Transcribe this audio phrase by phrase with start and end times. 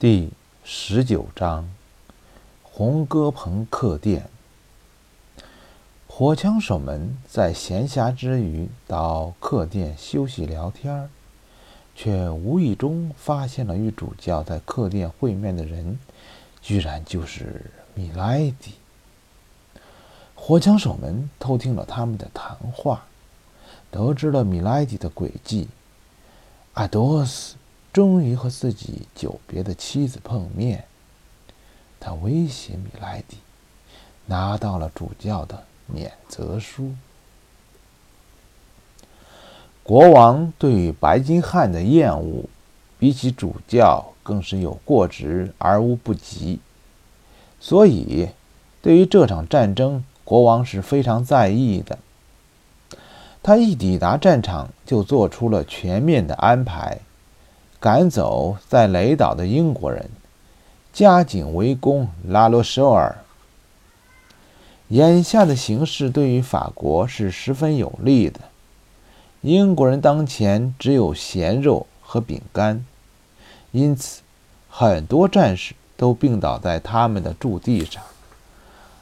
[0.00, 0.30] 第
[0.62, 1.68] 十九章，
[2.62, 4.30] 红歌棚客店。
[6.06, 11.10] 火枪手们在闲暇之余到客店休息聊天，
[11.96, 15.98] 却无意中发现了与主教在客店会面的人，
[16.62, 18.74] 居然就是米莱迪。
[20.36, 23.06] 火枪手们偷听了他们的谈话，
[23.90, 25.66] 得知了米莱迪的诡计。
[26.74, 27.56] 阿多斯。
[27.92, 30.84] 终于和自己久别的妻子碰面，
[31.98, 33.38] 他威胁米莱迪，
[34.26, 36.92] 拿到了主教的免责书。
[39.82, 42.44] 国王对白金汉的厌恶，
[42.98, 46.60] 比起主教更是有过之而无不及，
[47.58, 48.28] 所以
[48.82, 51.98] 对于这场战争，国王是非常在意的。
[53.42, 57.00] 他一抵达战场，就做出了全面的安排。
[57.80, 60.10] 赶走在雷岛的英国人，
[60.92, 63.18] 加紧围攻拉罗舍尔。
[64.88, 68.40] 眼下的形势对于法国是十分有利的。
[69.42, 72.84] 英国人当前只有咸肉和饼干，
[73.70, 74.22] 因此
[74.68, 78.02] 很多战士都病倒在他们的驻地上，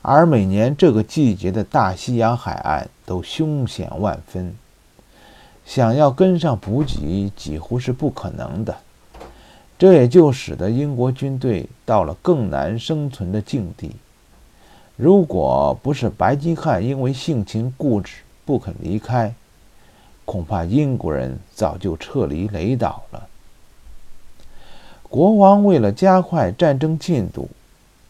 [0.00, 4.56] 而每年这个季节的大西洋海岸都凶险万分。
[5.64, 8.76] 想要跟上补给几乎是不可能的，
[9.78, 13.92] 这也就使得英国军队到了更难生存的境地。
[14.96, 19.34] 如果不是白金汉因为性情固执不肯离开，
[20.24, 23.28] 恐怕英国人早就撤离雷岛了。
[25.08, 27.48] 国王为了加快战争进度，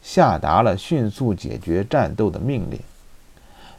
[0.02, 2.78] 下达了迅速解决战斗的命令。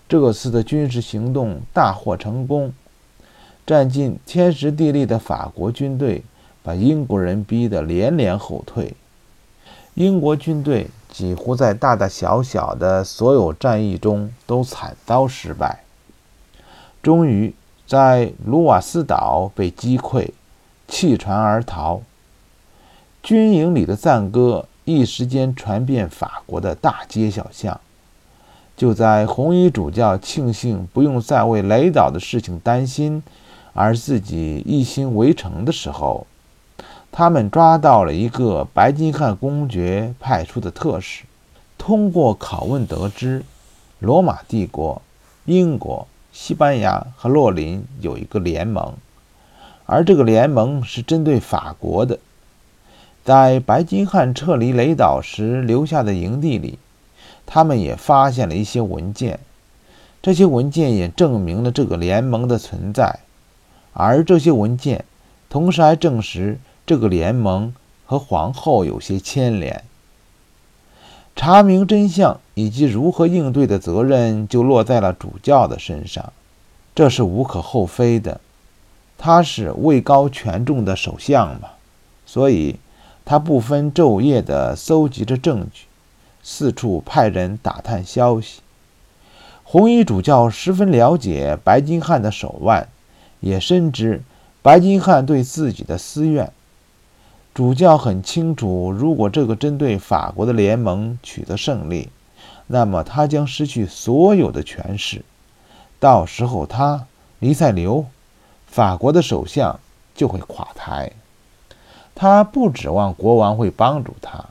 [0.08, 2.74] 这次的军事行动大获成功。
[3.66, 6.22] 占尽天时地利的法国军队
[6.62, 8.94] 把英国人逼得连连后退，
[9.94, 15.84] 英国军队几乎在大大小小的所有战役中都惨遭失败，
[17.02, 17.54] 终于
[17.88, 20.30] 在卢瓦斯岛被击溃，
[20.88, 22.02] 弃船而逃。
[23.22, 27.80] 军营里的赞歌一时间传遍法国的大街小巷。
[28.76, 33.24] 就在红衣主教庆幸不用再为雷岛的事情担心。
[33.74, 36.28] 而自己一心围城的时候，
[37.12, 41.24] 他们抓到了一个白金汉公爵派出的特使。
[41.78, 43.44] 通过拷问得知，
[44.00, 45.02] 罗马帝国、
[45.46, 48.94] 英国、西班牙和洛林有一个联盟，
[49.86, 52.20] 而这个联盟是针对法国的。
[53.26, 56.78] 在白金汉撤离雷岛时留下的营地里，
[57.46, 59.40] 他们也发现了一些文件，
[60.22, 63.20] 这些文件也证明了这个联盟的存在。
[63.94, 65.06] 而这些文件，
[65.50, 67.74] 同时还证实这个联盟
[68.06, 69.84] 和皇后有些牵连。
[71.36, 76.32] 查明真相以及如何应对的责任就落在了主教的身上，
[76.94, 78.40] 这是无可厚非的。
[79.18, 81.70] 他是位高权重的首相嘛，
[82.26, 82.78] 所以
[83.24, 85.86] 他不分昼夜地搜集着证据，
[86.44, 88.60] 四处派人打探消息。
[89.64, 92.90] 红衣主教十分了解白金汉的手腕。
[93.44, 94.24] 也深知
[94.62, 96.54] 白金汉对自己的私怨。
[97.54, 102.08] 主教很清楚，如果这个针对法国的联盟取得胜利，
[102.68, 105.24] 那么他将失去所有的权势。
[106.00, 107.06] 到时候，他
[107.40, 108.06] 黎塞留，
[108.66, 109.78] 法国的首相
[110.16, 111.12] 就会垮台。
[112.16, 114.46] 他不指望国王会帮助他，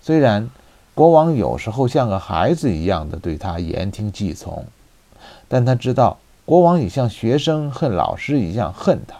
[0.00, 0.48] 虽然
[0.94, 4.64] 国王有时候像个孩子一样的对他言听计从，
[5.48, 6.16] 但他知道。
[6.50, 9.14] 国王也像学生恨老师一样恨他。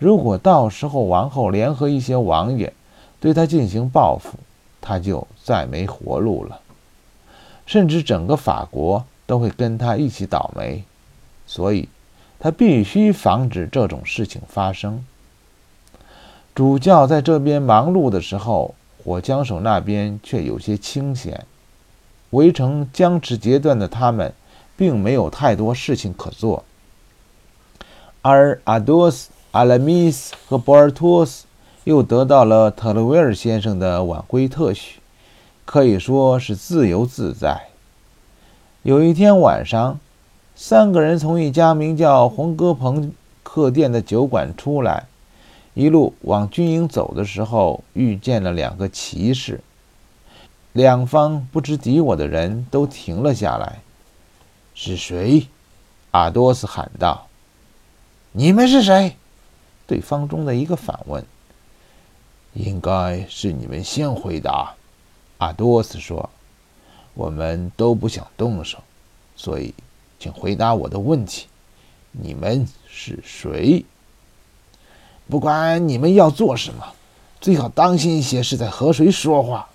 [0.00, 2.72] 如果到时候王后联合一些王爷
[3.20, 4.30] 对他进行报复，
[4.80, 6.58] 他就再没活路了，
[7.64, 10.82] 甚至整个法国都会跟他一起倒霉。
[11.46, 11.88] 所以，
[12.40, 15.04] 他必须防止这种事情发生。
[16.56, 18.74] 主教在这边忙碌的时候，
[19.04, 21.46] 火枪手那边却有些清闲。
[22.30, 24.34] 围城僵持阶段的他们。
[24.76, 26.64] 并没有太多事情可做，
[28.22, 31.46] 而阿多斯、阿拉米斯和博尔托斯
[31.84, 35.00] 又得到了特勒维尔先生的晚归特许，
[35.64, 37.68] 可以说是自由自在。
[38.82, 39.98] 有一天晚上，
[40.54, 43.12] 三个人从一家名叫红歌棚
[43.42, 45.06] 客店的酒馆出来，
[45.74, 49.60] 一路往军营走的时候，遇见了两个骑士。
[50.72, 53.80] 两方不知敌我的人都停了下来。
[54.78, 55.48] 是谁？
[56.10, 57.28] 阿多斯喊道
[58.32, 59.16] ：“你们是谁？”
[59.88, 61.24] 对方中的一个反问
[62.52, 64.74] ：“应该是你们先回答。
[65.38, 66.28] 阿多斯说
[67.14, 68.78] ：“我们都不想动手，
[69.34, 69.72] 所以
[70.20, 71.46] 请回答我的问题。
[72.12, 73.82] 你们是谁？
[75.26, 76.92] 不管你们要做什么，
[77.40, 79.70] 最好当心一些，是在和谁说话。”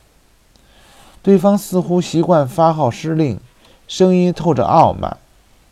[1.24, 3.39] 对方似乎习惯发号施令，
[3.92, 5.18] 声音透着傲慢：“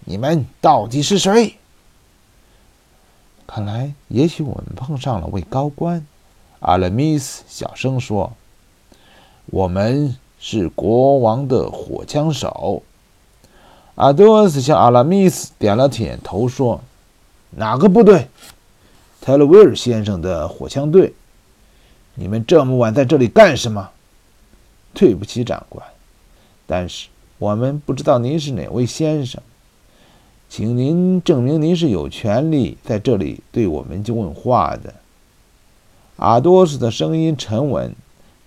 [0.04, 1.56] 你们到底是谁？”
[3.48, 6.06] 看来，也许我们碰上了位高官。
[6.60, 8.34] 阿拉米斯小声说
[9.48, 12.84] ：“我们是国王的火枪手。”
[13.96, 16.82] 阿多斯向阿拉米斯点了点头，说
[17.56, 18.28] ：“哪个部队？”
[19.22, 21.14] 泰勒威尔先生的火枪队。
[22.16, 23.90] 你们这么晚在这里干什么？
[24.94, 25.88] 对不起，长官，
[26.68, 27.08] 但是
[27.40, 29.42] 我们不知道您是哪位先生，
[30.50, 34.94] 请您证明您是有权利在这里对我们就问话的。
[36.18, 37.96] 阿多斯的声音沉稳，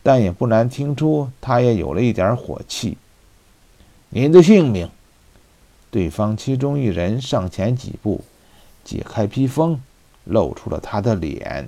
[0.03, 2.99] 但也不难听出他也有了一点火气。
[4.11, 4.91] 您的姓名？
[5.91, 8.23] 对方其中一人上前几步，
[8.85, 9.81] 解开披风，
[10.25, 11.67] 露出了他的脸。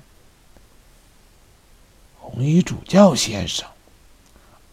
[2.19, 3.67] 红衣主教先生。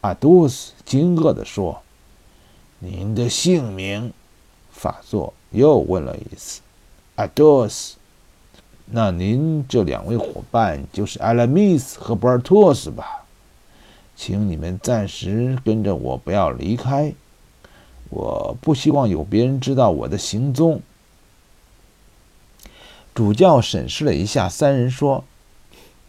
[0.02, 1.82] 阿多斯惊愕地说
[2.84, 4.12] ：“您的姓名？”
[4.72, 6.60] 法座又问了一次。
[7.14, 7.94] 阿多斯，
[8.86, 13.24] 那您这两位伙伴就是阿拉米斯和博尔托斯吧？
[14.16, 17.12] 请你们暂时跟着我，不要离开。
[18.10, 20.80] 我不希望有别人知道我的行踪。
[23.14, 25.22] 主教审视了一下三人，说：“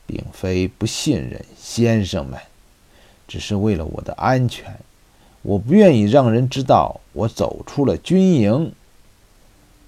[0.07, 2.39] 并非不信任，先生们。”
[3.27, 4.79] 只是为了我的安全，
[5.43, 8.73] 我不愿意让人知道我走出了军营。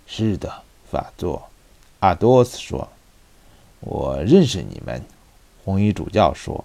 [0.06, 0.62] 是的，
[0.92, 1.50] 法座，
[2.02, 2.90] 阿多斯说
[3.80, 5.02] ：“我认识你们。”
[5.64, 6.64] 红衣主教说：“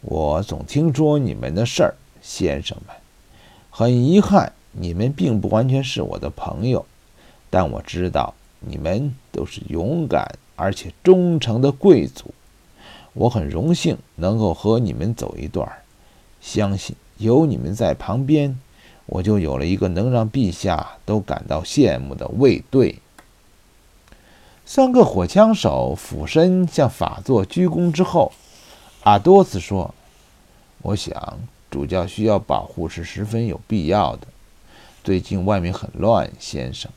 [0.00, 2.96] 我总听说你们的事儿，先生们。
[3.70, 6.84] 很遗憾，你们并不完全是我的朋友，
[7.50, 12.32] 但我知道你们都是勇敢而且忠诚的贵族。”
[13.12, 15.70] 我很荣幸能够和你们走一段
[16.40, 18.58] 相信有你们在旁边，
[19.06, 22.98] 我就有了一个能让陛下都感到羡慕的卫队。
[24.64, 28.32] 三个火枪手俯身向法座鞠躬之后，
[29.02, 29.94] 阿多斯说
[30.82, 31.38] ：“我想
[31.70, 34.26] 主教需要保护是十分有必要的。
[35.02, 36.90] 最近外面很乱，先生，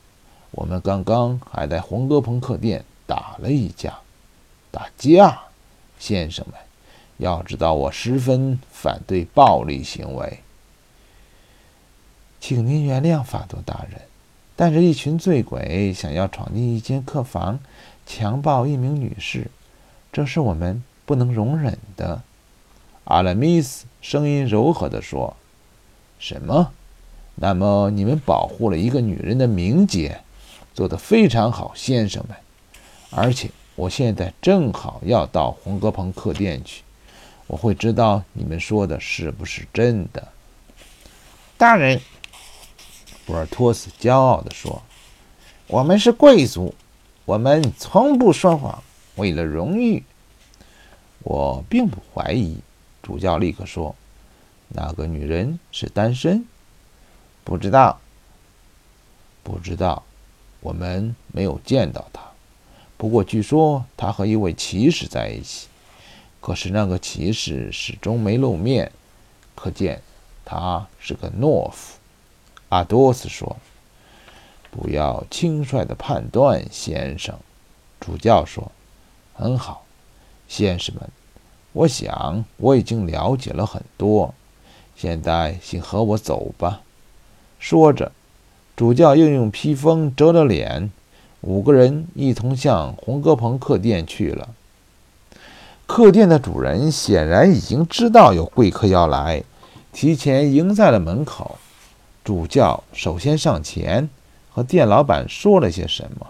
[0.50, 3.98] 我们刚刚还在红格朋客店打了一架，
[4.70, 5.40] 打架。”
[5.98, 6.56] 先生们，
[7.22, 10.40] 要知道我十分反对暴力行为，
[12.40, 14.02] 请您原谅法多大人。
[14.56, 17.60] 但是，一群醉鬼想要闯进一间客房，
[18.04, 19.50] 强暴一名女士，
[20.12, 22.22] 这是我们不能容忍的。
[23.04, 25.36] 阿拉米斯声音柔和地说
[26.18, 26.72] ：“什么？
[27.36, 30.20] 那么你们保护了一个女人的名节，
[30.74, 32.36] 做得非常好，先生们，
[33.10, 36.82] 而且。”我现在正好要到红格朋客店去，
[37.46, 40.28] 我会知道你们说的是不是真的。
[41.58, 42.00] 大人，
[43.26, 44.82] 博尔托斯骄傲地说
[45.68, 46.74] ：“我们是贵族，
[47.24, 48.82] 我们从不说谎，
[49.16, 50.02] 为了荣誉。”
[51.24, 52.58] 我并不怀疑，
[53.02, 53.94] 主教立刻说
[54.68, 56.44] ：“那个女人是单身？
[57.44, 58.00] 不知道，
[59.42, 60.02] 不知道，
[60.60, 62.22] 我们没有见到她。”
[62.96, 65.66] 不过，据说他和一位骑士在一起，
[66.42, 68.92] 可是那个骑士始终没露面，
[69.54, 70.02] 可见
[70.44, 71.98] 他是个懦夫。
[72.68, 73.56] 阿多斯说
[74.72, 77.38] ：“不要轻率的判断，先生。”
[78.00, 78.72] 主教说
[79.32, 79.84] ：“很好，
[80.48, 81.08] 先生们，
[81.72, 84.34] 我想我已经了解了很多，
[84.96, 86.82] 现在请和我走吧。”
[87.60, 88.10] 说着，
[88.74, 90.90] 主教又用披风遮了脸。
[91.42, 94.48] 五个人一同向红格朋客店去了。
[95.86, 99.42] 客店的主人显然已经知道有贵客要来，
[99.92, 101.58] 提前迎在了门口。
[102.24, 104.08] 主教首先上前
[104.50, 106.26] 和店老板说了些什么，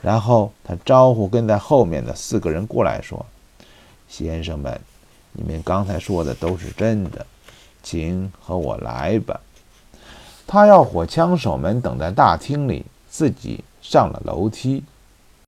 [0.00, 3.26] 然后他招呼跟在后面的四个人过来说
[4.08, 4.80] ：“先生们，
[5.32, 7.26] 你们刚才说的都是真的，
[7.82, 9.40] 请和我来吧。”
[10.46, 13.62] 他要火枪手们等在大厅里，自己。
[13.82, 14.82] 上了楼梯。